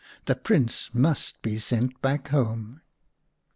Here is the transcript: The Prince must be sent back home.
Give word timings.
The 0.25 0.33
Prince 0.35 0.89
must 0.95 1.39
be 1.43 1.59
sent 1.59 2.01
back 2.01 2.29
home. 2.29 2.81